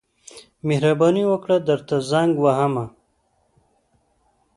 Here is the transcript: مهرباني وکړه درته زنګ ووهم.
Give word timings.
مهرباني 0.67 1.23
وکړه 1.31 1.57
درته 1.67 1.95
زنګ 2.09 2.31
ووهم. 2.39 2.75